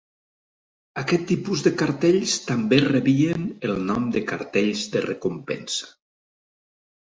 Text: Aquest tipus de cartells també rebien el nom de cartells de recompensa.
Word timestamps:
Aquest 1.01 1.27
tipus 1.31 1.61
de 1.67 1.71
cartells 1.81 2.33
també 2.47 2.81
rebien 2.87 3.45
el 3.71 3.75
nom 3.91 4.09
de 4.17 4.25
cartells 4.33 4.89
de 4.97 5.07
recompensa. 5.09 5.93